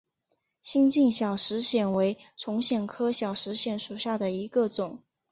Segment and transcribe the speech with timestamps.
[0.63, 5.03] 新进小石藓为丛藓科小石藓属下的一个种。